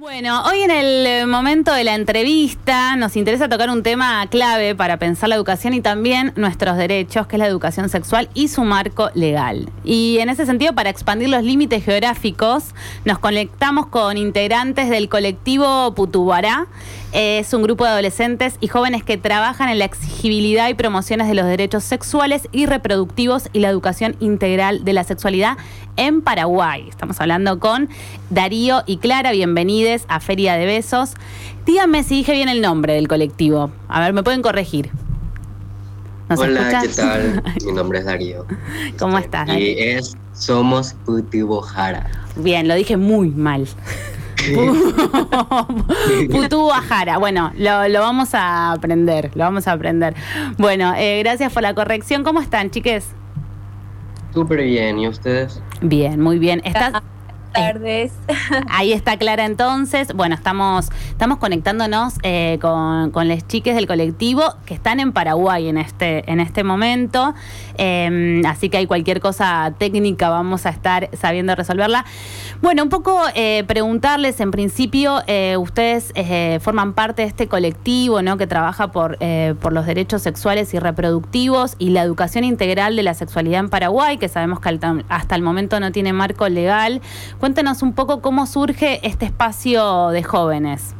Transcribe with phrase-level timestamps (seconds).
[0.00, 4.76] Bueno, hoy en el eh, momento de la entrevista nos interesa tocar un tema clave
[4.76, 8.62] para pensar la educación y también nuestros derechos, que es la educación sexual y su
[8.62, 9.68] marco legal.
[9.82, 15.92] Y en ese sentido, para expandir los límites geográficos, nos conectamos con integrantes del colectivo
[15.96, 16.68] Putubará.
[17.10, 21.34] Es un grupo de adolescentes y jóvenes que trabajan en la exigibilidad y promociones de
[21.34, 25.56] los derechos sexuales y reproductivos y la educación integral de la sexualidad
[25.96, 26.86] en Paraguay.
[26.88, 27.88] Estamos hablando con
[28.30, 31.14] Darío y Clara, bienvenidos a Feria de Besos.
[31.64, 33.70] Díganme si dije bien el nombre del colectivo.
[33.88, 34.90] A ver, me pueden corregir.
[36.28, 37.42] Hola, ¿qué tal?
[37.64, 38.44] Mi nombre es Darío.
[38.98, 39.48] ¿Cómo estás?
[39.48, 42.10] Y es Somos Putibojara.
[42.36, 43.66] Bien, lo dije muy mal.
[46.30, 46.68] Putú
[47.18, 50.14] Bueno, lo, vamos a aprender, lo vamos a aprender.
[50.58, 52.24] Bueno, eh, gracias por la corrección.
[52.24, 53.06] ¿Cómo están, chiques?
[54.34, 55.62] Súper bien, ¿y ustedes?
[55.80, 56.60] Bien, muy bien.
[56.62, 57.02] ¿Estás,
[57.52, 58.12] tardes.
[58.68, 60.12] Ahí está Clara entonces.
[60.14, 65.68] Bueno, estamos, estamos conectándonos eh, con, con las chiques del colectivo que están en Paraguay
[65.68, 67.34] en este, en este momento.
[67.76, 72.04] Em, así que hay cualquier cosa técnica, vamos a estar sabiendo resolverla.
[72.62, 76.12] Bueno, un poco eh, preguntarles, en principio, eh, ustedes
[76.60, 78.36] forman parte de este colectivo ¿no?
[78.36, 79.18] que trabaja por,
[79.60, 84.18] por los derechos sexuales y reproductivos y la educación integral de la sexualidad en Paraguay,
[84.18, 84.68] que sabemos que
[85.08, 87.00] hasta el momento no tiene marco legal.
[87.40, 90.94] Cuéntenos un poco cómo surge este espacio de jóvenes.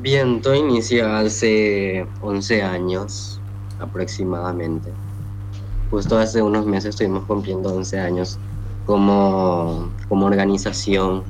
[0.00, 3.40] Bien, todo inicia hace 11 años
[3.78, 4.90] aproximadamente.
[5.90, 8.38] Justo hace unos meses estuvimos cumpliendo 11 años
[8.86, 11.24] como, como organización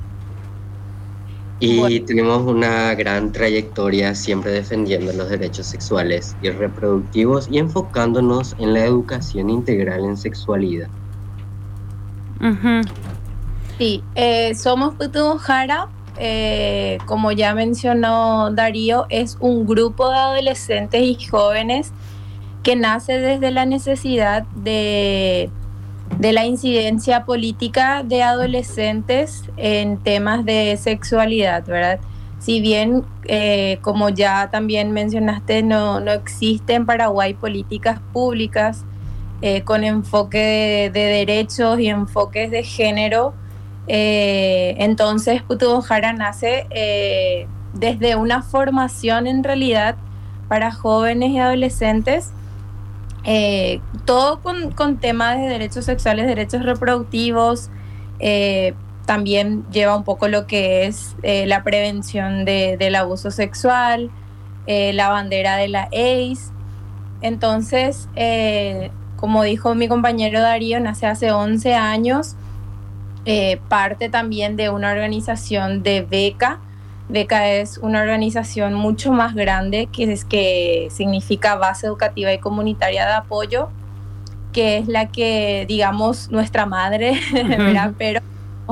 [1.61, 8.75] y tuvimos una gran trayectoria siempre defendiendo los derechos sexuales y reproductivos y enfocándonos en
[8.75, 10.89] la educación integral en sexualidad.
[13.79, 15.89] Sí, eh, somos Putujara.
[16.21, 21.93] Eh, como ya mencionó Darío, es un grupo de adolescentes y jóvenes
[22.65, 25.49] que nace desde la necesidad de,
[26.19, 32.01] de la incidencia política de adolescentes en temas de sexualidad, ¿verdad?
[32.41, 38.85] Si bien, eh, como ya también mencionaste, no, no existe en Paraguay políticas públicas
[39.41, 43.35] eh, con enfoque de, derechos y enfoques de género.
[43.87, 45.81] Eh, entonces, Putu
[46.17, 49.95] nace eh, desde una formación en realidad
[50.49, 52.33] para jóvenes y adolescentes,
[54.07, 57.71] todo con, temas de derechos sexuales, derechos reproductivos,
[59.07, 64.11] también lleva un poco lo que es la prevención del abuso sexual,
[64.67, 66.51] la bandera de la ACE.
[67.21, 68.09] Entonces,
[69.19, 72.37] como dijo mi compañero Darío, nace hace 11 años,
[73.25, 76.61] eh, parte también de una organización de beca.
[77.09, 83.07] Beca es una organización mucho más grande que, es, que significa Base Educativa y Comunitaria
[83.07, 83.71] de Apoyo,
[84.53, 87.93] que es la que, digamos, nuestra madre, ¿verdad?
[87.99, 88.21] pero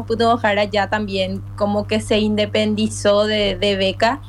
[0.07, 0.41] Puto
[0.71, 4.21] ya también como que se independizó de, de Beca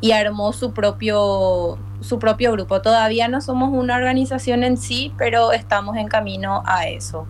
[0.00, 2.82] y armó su propio, su propio grupo.
[2.82, 7.26] Todavía no somos una organización en sí, pero estamos en camino a eso.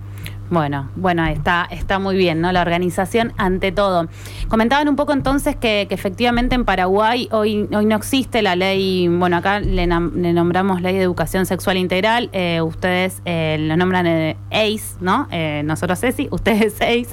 [0.50, 2.52] Bueno, bueno, está, está muy bien, ¿no?
[2.52, 4.08] La organización ante todo.
[4.48, 9.38] Comentaban un poco entonces que, efectivamente en Paraguay hoy, hoy no existe la ley, bueno,
[9.38, 14.96] acá le, nombramos ley de educación sexual integral, eh, ustedes eh, lo nombran eh, ACE,
[15.00, 15.28] ¿no?
[15.64, 17.08] nosotros ESI, ustedes ACE.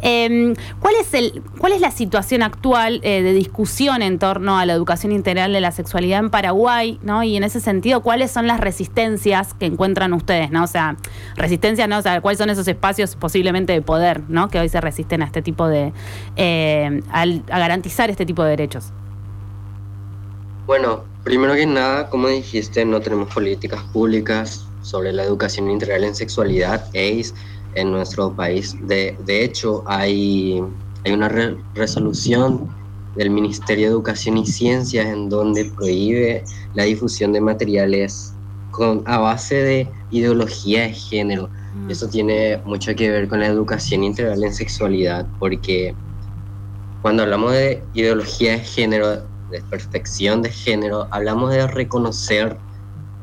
[0.00, 4.72] Em, ¿cuál, es el, ¿Cuál es la situación actual de discusión en torno a la
[4.72, 7.22] educación integral de la sexualidad en Paraguay, ¿no?
[7.22, 10.64] Y en ese sentido, ¿cuáles son las resistencias que encuentran ustedes, ¿no?
[10.64, 10.96] O sea,
[11.36, 11.98] resistencias, ¿no?
[11.98, 14.48] O sea, ¿cuáles son esos espacios posiblemente de poder, ¿no?
[14.48, 15.92] Que hoy se resisten a este tipo de,
[16.36, 18.92] eh, a garantizar este tipo de derechos.
[20.66, 26.14] Bueno, primero que nada, como dijiste, no tenemos políticas públicas sobre la educación integral en
[26.14, 27.32] sexualidad, ACE,
[27.74, 28.76] en nuestro país.
[28.86, 30.62] De, de hecho, hay,
[31.04, 31.28] hay una
[31.74, 32.68] resolución
[33.16, 36.44] del Ministerio de Educación y Ciencias en donde prohíbe
[36.74, 38.32] la difusión de materiales
[38.70, 41.48] con, a base de ideología de género.
[41.88, 45.94] Eso tiene mucho que ver con la educación integral en sexualidad, porque
[47.00, 52.56] cuando hablamos de ideología de género, de perfección de género, hablamos de reconocer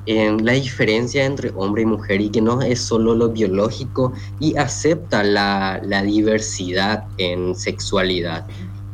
[0.05, 4.55] en la diferencia entre hombre y mujer y que no es solo lo biológico y
[4.57, 8.47] acepta la, la diversidad en sexualidad.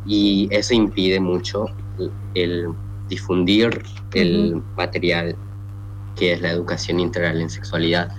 [0.06, 1.68] Y eso impide mucho
[2.34, 2.68] el,
[3.08, 3.82] difundir
[4.14, 5.36] el material
[6.16, 8.10] que es la educación integral en sexualidad.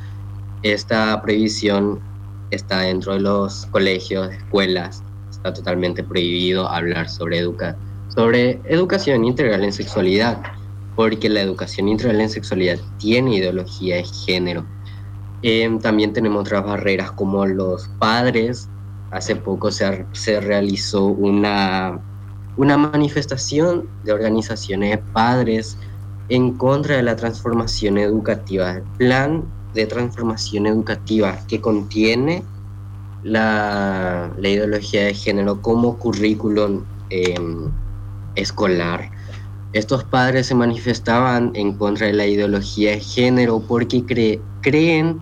[0.63, 2.01] Esta previsión
[2.51, 7.45] está dentro de los colegios, escuelas, está totalmente prohibido hablar sobre,
[8.09, 10.41] sobre educación integral en sexualidad,
[10.95, 14.65] porque la educación integral en sexualidad tiene ideología de género.
[15.43, 18.69] Em, también tenemos otras barreras como los padres.
[19.11, 22.01] Hace poco se, realizó una,
[22.57, 25.77] una manifestación de organizaciones de padres
[26.29, 29.45] en contra de la transformación educativa, el plan
[29.77, 32.43] de transformación educativa que contiene
[33.23, 37.71] la, ideología de género como currículum em,
[38.35, 39.11] escolar.
[39.73, 44.05] Estos padres se manifestaban en contra de la ideología de género porque
[44.63, 45.19] creen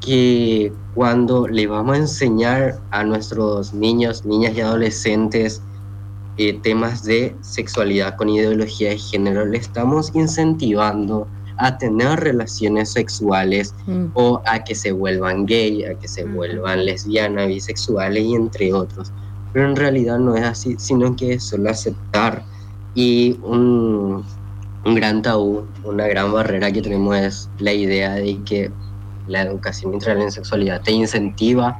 [0.00, 5.62] que cuando le vamos a enseñar a nuestros niños, niñas y adolescentes
[6.36, 11.26] eh, temas de sexualidad con ideología de género, le estamos incentivando
[11.58, 14.06] a tener relaciones sexuales mm.
[14.14, 19.12] o a que se vuelvan gay, a que se vuelvan lesbianas, bisexuales y entre otros.
[19.52, 22.42] Pero en realidad no es así, sino que es solo aceptar.
[22.94, 24.24] Y un,
[24.84, 28.70] un gran tabú, una gran barrera que tenemos es la idea de que
[29.26, 31.78] la educación integral en sexualidad te incentiva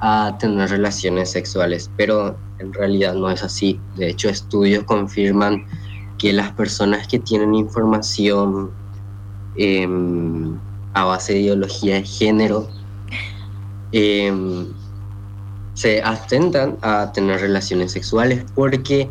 [0.00, 3.80] a tener relaciones sexuales, pero en realidad no es así.
[3.96, 5.64] De hecho, estudios confirman
[6.18, 8.70] que las personas que tienen información
[9.56, 10.58] em,
[10.94, 12.68] a base de ideología de género
[13.92, 14.66] em,
[15.74, 19.10] se atentan a tener relaciones sexuales porque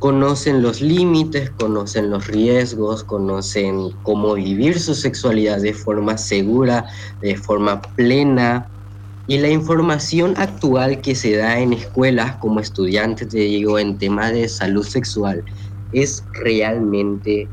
[0.00, 6.86] conocen los límites, conocen los riesgos, conocen cómo vivir su sexualidad de forma segura,
[7.20, 8.66] de forma plena,
[9.30, 14.32] y la información actual que se da en escuelas como estudiantes, te digo, en temas
[14.32, 15.44] de salud sexual,
[15.92, 17.48] es realmente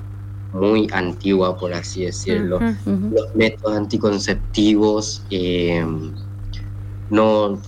[0.53, 2.59] muy antigua, por así decirlo.
[2.85, 5.85] Los métodos anticonceptivos, eh,
[7.09, 7.59] no,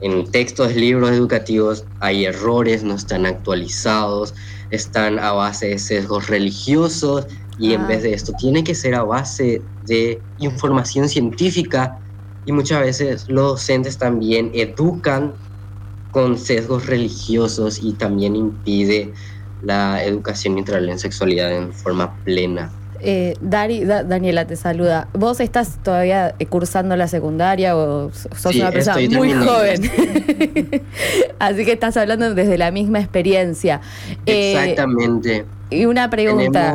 [0.00, 4.34] en textos, libros educativos hay errores, no están actualizados,
[4.70, 7.26] están a base de sesgos religiosos
[7.58, 7.86] y en ah.
[7.86, 11.98] vez de esto tiene que ser a base de información científica
[12.44, 15.32] y muchas veces los docentes también educan
[16.12, 19.12] con sesgos religiosos y también impide
[19.62, 22.70] la educación integral en sexualidad en forma plena.
[23.00, 25.08] Eh, Dari, Daniela te saluda.
[25.12, 29.82] ¿Vos estás todavía cursando la secundaria o sos una persona muy joven?
[31.38, 33.80] Así que estás hablando desde la misma experiencia.
[34.24, 35.44] Eh, Exactamente.
[35.70, 36.74] y una pregunta.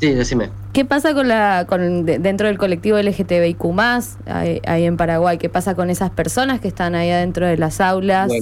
[0.00, 0.48] Sí, decime.
[0.72, 3.64] ¿Qué pasa con la con dentro del colectivo LGTBIQ+,
[4.26, 5.36] ahí, ahí en Paraguay?
[5.36, 8.32] ¿Qué pasa con esas personas que están ahí adentro de las aulas?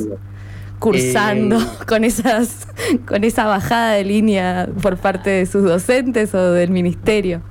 [0.78, 2.68] Cursando eh, con esas
[3.06, 7.42] con esa bajada de línea por parte de sus docentes o del ministerio.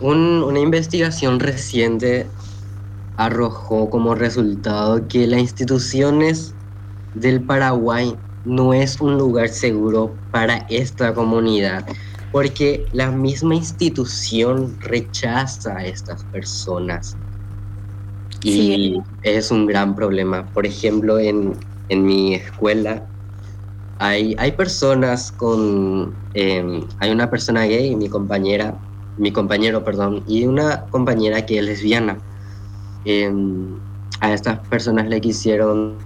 [0.00, 2.26] una investigación reciente
[3.16, 6.54] arrojó como resultado que las instituciones
[7.14, 11.86] del Paraguay no es un lugar seguro para esta comunidad
[12.32, 17.14] porque la misma institución rechaza a estas personas.
[18.42, 20.46] Y es un gran problema.
[20.52, 21.56] Por ejemplo, en,
[21.90, 23.06] mi escuela
[23.98, 26.14] hay, hay personas con...
[26.34, 28.74] Em, hay una persona gay, mi compañera,
[29.18, 32.18] mi compañero, perdón, y una compañera que es lesbiana.
[33.04, 33.78] Em,
[34.20, 35.96] a estas personas le quisieron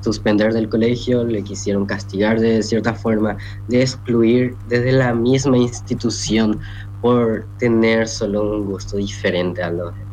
[0.00, 3.36] suspender del colegio, le quisieron castigar de cierta forma,
[3.68, 6.60] de excluir desde la misma institución
[7.00, 10.07] por tener solo un gusto diferente a los demás.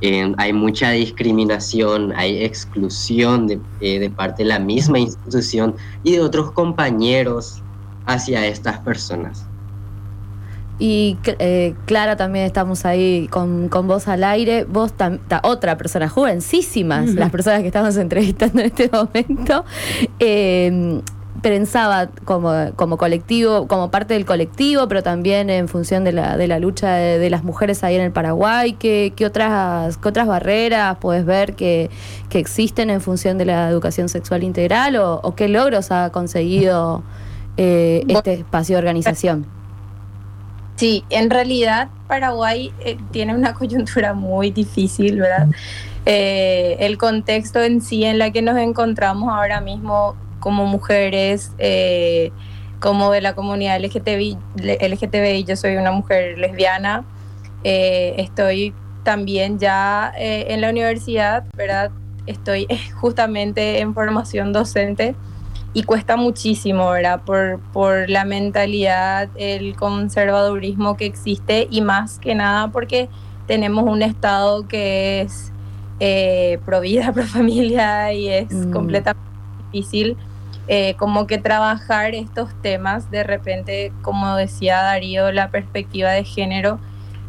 [0.00, 6.12] Eh, hay mucha discriminación, hay exclusión de, eh, de parte de la misma institución y
[6.12, 7.62] de otros compañeros
[8.04, 9.46] hacia estas personas.
[10.78, 14.64] Y eh, Clara también estamos ahí con, con vos al aire.
[14.64, 14.92] Vos,
[15.42, 19.64] otra persona, jovencísimas, las personas que estamos entrevistando en este momento.
[21.42, 26.48] Pensaba como, como colectivo, como parte del colectivo, pero también en función de la, de
[26.48, 28.72] la lucha de, las mujeres ahí en el Paraguay.
[28.74, 31.90] ¿Qué, qué otras, qué otras barreras puedes ver que,
[32.28, 37.02] que, existen en función de la educación sexual integral o, o qué logros ha conseguido
[37.56, 39.46] eh, este espacio de organización?
[40.76, 45.48] Sí, en realidad Paraguay eh, tiene una coyuntura muy difícil, ¿verdad?
[46.04, 50.14] Eh, el contexto en sí en la que nos encontramos ahora mismo
[50.46, 52.30] como mujeres, eh,
[52.78, 54.38] como de la comunidad LGTBI,
[54.80, 57.02] LGTBI, yo soy una mujer lesbiana,
[57.64, 58.72] estoy
[59.02, 61.90] también ya en la universidad, ¿verdad?
[62.26, 62.68] Estoy
[63.00, 65.16] justamente en formación docente
[65.74, 67.22] y cuesta muchísimo, ¿verdad?
[67.26, 73.08] Por, por la mentalidad, el conservadurismo que existe y más que nada porque
[73.48, 75.50] tenemos un Estado que es
[75.98, 78.70] eh, pro vida, pro familia y es Mm.
[78.72, 79.26] completamente
[79.72, 80.16] difícil
[80.68, 83.10] eh, como que trabajar estos temas.
[83.10, 86.80] De repente, como decía Darío, la perspectiva de género,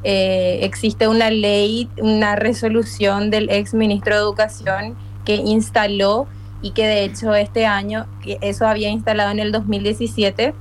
[0.04, 6.28] eh, existe una ley, una resolución del ex ministro de Educación que instaló
[6.62, 8.08] y que de hecho este año,
[8.42, 10.54] eso había instalado en el 2017,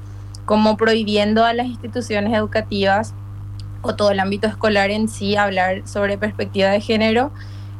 [0.45, 3.15] como prohibiendo a las instituciones educativas
[3.83, 7.31] o todo el ámbito escolar en sí hablar sobre perspectiva de género,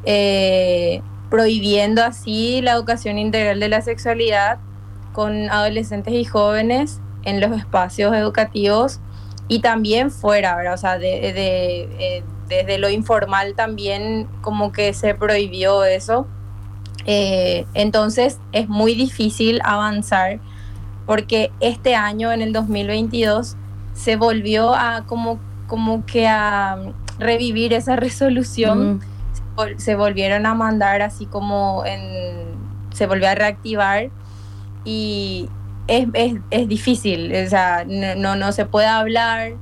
[0.05, 4.59] eh, prohibiendo así la educación integral de la sexualidad
[5.17, 9.01] con adolescentes y jóvenes en los espacios educativos
[9.49, 10.75] y también fuera, ¿verdad?
[10.75, 16.27] O sea, de, de, eh, desde lo informal también como que se prohibió eso.
[17.07, 20.39] Eh, entonces es muy difícil avanzar
[21.07, 23.57] porque este año, en el 2022,
[23.95, 26.77] se volvió a como, como que a
[27.19, 28.97] revivir esa resolución.
[28.97, 29.79] Mm.
[29.79, 32.55] Se volvieron a mandar así como en...
[32.93, 34.11] Se volvió a reactivar
[34.87, 35.49] y
[35.89, 39.53] es, es, es difícil, o sea, no, no, no se puede hablar,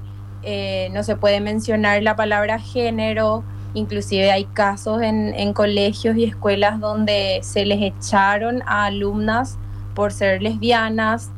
[0.42, 6.24] eh, no se puede mencionar la palabra género, inclusive hay casos en, en colegios y
[6.24, 9.58] escuelas donde se les echaron a alumnas
[9.94, 11.30] por ser lesbianas.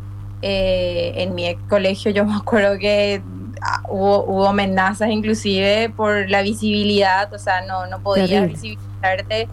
[0.43, 3.23] Eh, en mi colegio yo me acuerdo que
[3.63, 9.49] ah, hubo, hubo amenazas inclusive por la visibilidad, o sea, no, no podías visibilizarte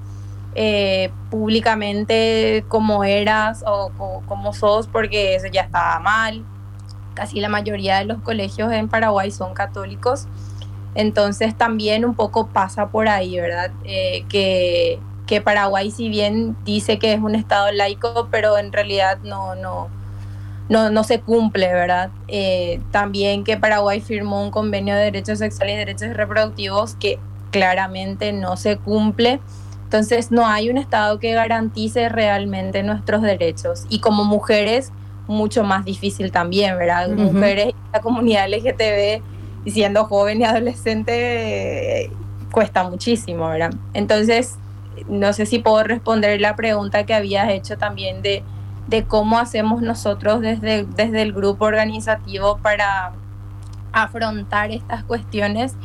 [0.56, 6.44] eh, públicamente como eras o co- como sos porque eso ya estaba mal.
[7.14, 10.28] Casi la mayoría de los colegios en Paraguay son católicos.
[10.96, 13.72] Entonces también un poco pasa por ahí, ¿verdad?
[13.84, 19.18] Eh, que, que Paraguay si bien dice que es un estado laico, pero en realidad
[19.24, 19.88] no, no,
[20.70, 22.10] no, no se cumple, ¿verdad?
[22.28, 27.20] Eh, también que Paraguay firmó un convenio de derechos sexuales y derechos reproductivos que
[27.52, 29.40] claramente no se cumple.
[29.94, 33.86] Entonces no hay un Estado que garantice realmente nuestros derechos.
[33.90, 34.92] Y como mujeres,
[35.28, 37.10] mucho más difícil también, ¿verdad?
[37.10, 39.22] Mujeres la comunidad LGTB,
[39.72, 42.12] siendo joven y adolescente, eh,
[42.52, 43.76] cuesta muchísimo, ¿verdad?
[43.94, 44.56] Entonces,
[45.08, 48.42] no sé si puedo responder la pregunta que habías hecho también de,
[48.88, 53.14] de cómo hacemos nosotros desde, desde el grupo organizativo para
[53.92, 55.76] afrontar estas cuestiones.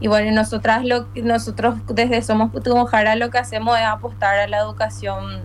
[0.00, 4.58] Y bueno, nosotras lo, nosotros desde Somos Putujara lo que hacemos es apostar a la
[4.58, 5.42] educación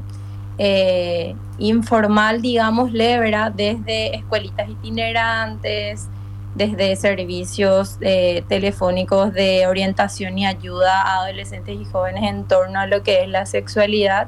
[0.59, 3.51] eh, informal, digámosle, ¿verdad?
[3.51, 6.07] Desde escuelitas itinerantes,
[6.53, 12.85] desde servicios eh, telefónicos de orientación y ayuda a adolescentes y jóvenes en torno a
[12.85, 14.27] lo que es la sexualidad.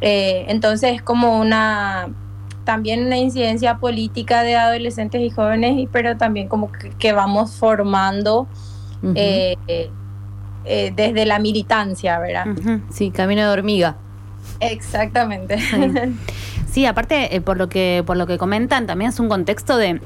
[0.00, 2.08] Eh, entonces es como una
[2.64, 8.48] también una incidencia política de adolescentes y jóvenes, pero también como que, que vamos formando
[9.14, 9.90] Eh, eh,
[10.64, 12.46] eh, desde la militancia, ¿verdad?
[12.90, 13.96] Sí, camino de hormiga.
[14.60, 15.58] Exactamente.
[16.70, 20.00] Sí, aparte, eh, por lo que por lo que comentan, también es un contexto de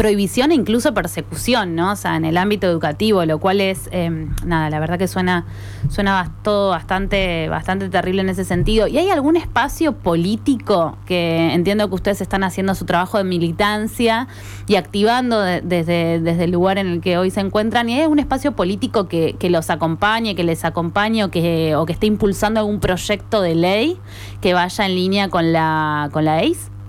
[0.00, 1.92] prohibición e incluso persecución, ¿no?
[1.92, 4.08] O sea, en el ámbito educativo, lo cual es, eh,
[4.46, 5.44] nada, la verdad que suena,
[5.90, 8.86] suena todo bastante, bastante terrible en ese sentido.
[8.88, 14.26] ¿Y hay algún espacio político que entiendo que ustedes están haciendo su trabajo de militancia
[14.66, 17.90] y activando de- desde, desde el lugar en el que hoy se encuentran?
[17.90, 21.84] ¿Y hay algún espacio político que, que los acompañe, que les acompañe o que, o
[21.84, 23.98] que esté impulsando algún proyecto de ley
[24.40, 26.79] que vaya en línea con la, con la ACE?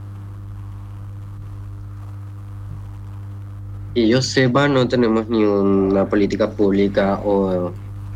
[3.94, 7.74] Y yo sepa, no tenemos ni una política pública o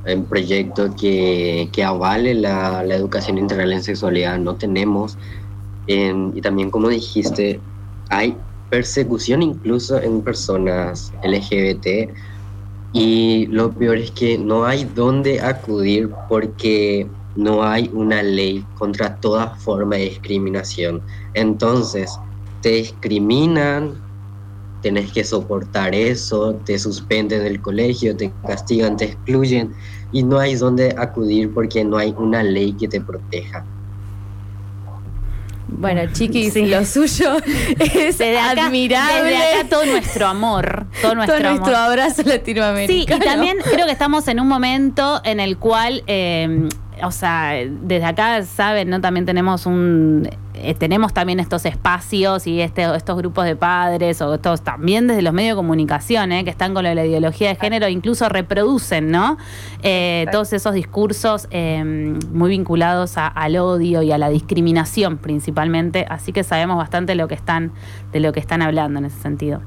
[0.08, 4.38] un proyecto que, que avale la, la educación integral en sexualidad.
[4.39, 5.17] No tenemos.
[5.88, 7.60] Em, y también, como dijiste,
[8.10, 8.38] hay
[8.70, 12.10] persecución incluso en personas LGBT.
[12.94, 19.15] Y lo peor es que no hay dónde acudir porque no hay una ley contra
[19.17, 21.01] toda forma de discriminación.
[21.34, 22.17] Entonces,
[22.62, 23.94] te discriminan,
[24.85, 29.73] tenés que soportar eso, te suspenden del colegio, te castigan, te excluyen
[30.11, 33.65] y no hay dónde acudir porque no hay una ley que te proteja.
[35.67, 36.67] Bueno, chiquis, Sí.
[36.67, 37.37] lo suyo
[37.79, 39.23] es Desde acá, admirable.
[39.23, 41.89] desde acá todo nuestro amor, todo nuestro, Todo nuestro amor.
[41.91, 43.23] abrazo Sí, latinoamericano.
[43.23, 46.69] y también creo que estamos en un momento en el cual, eh,
[47.03, 49.01] o sea, desde acá, saben, ¿no?
[49.01, 50.29] También tenemos un.
[50.53, 55.21] eh, tenemos también estos espacios y este, estos grupos de padres, o estos también desde
[55.21, 56.43] los medios de comunicación, ¿eh?
[56.43, 59.37] que están con lo de la ideología de género, incluso reproducen, ¿no?
[59.83, 61.83] Eh, todos esos discursos eh,
[62.31, 66.05] muy vinculados a- al odio y a la discriminación principalmente.
[66.09, 67.71] Así que sabemos bastante lo que están,
[68.13, 69.61] de lo que están hablando en ese sentido.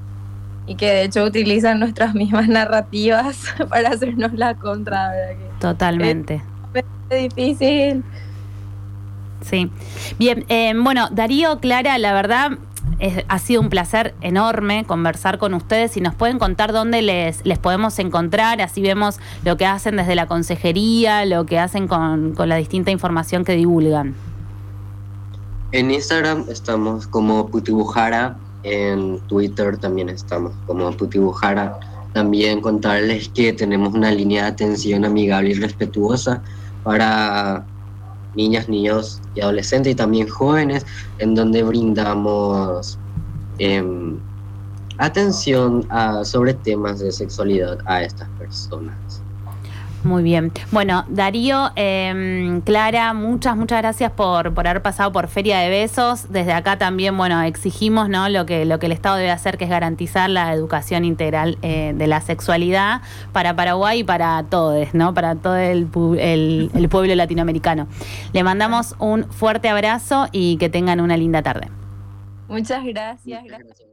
[0.67, 5.37] y que de hecho utilizan nuestras mismas narrativas para hacernos la contra, ¿verdad?
[5.61, 6.43] Totalmente.
[7.11, 8.05] Difícil.
[9.43, 9.71] Sí.
[10.19, 12.59] Bien, eh, bueno, Darío, Clara, la verdad
[13.29, 17.59] ha sido un placer enorme conversar con ustedes y nos pueden contar dónde les, les
[17.59, 22.49] podemos encontrar, así vemos lo que hacen desde la consejería, lo que hacen con, con
[22.49, 24.15] la distinta información que divulgan.
[25.71, 31.79] En Instagram estamos como Putibujara, en Twitter también estamos como Putibujara.
[32.15, 36.43] También contarles que tenemos una línea de atención amigable y respetuosa
[36.89, 37.67] para
[38.35, 40.87] niñas, niños y adolescentes y también jóvenes,
[41.19, 42.99] en donde brindamos
[43.59, 44.19] em,
[44.97, 49.23] atención a, sobre temas de sexualidad a estas personas.
[50.05, 50.53] Muy bien.
[50.71, 56.31] Bueno, Darío, em, Clara, muchas, muchas gracias por, por haber pasado por Feria de Besos.
[56.31, 58.29] Desde acá también, bueno, exigimos ¿no?
[58.29, 61.95] lo, que, lo que el Estado debe hacer, que es garantizar la educación integral eh,
[61.97, 63.03] de la sexualidad
[63.33, 65.15] para Paraguay y para todos, ¿no?
[65.15, 65.89] Para todo el,
[66.21, 67.89] el pueblo latinoamericano.
[68.33, 71.69] Le mandamos un fuerte abrazo y que tengan una linda tarde.
[72.49, 73.45] Muchas gracias.
[73.45, 73.88] Gracias.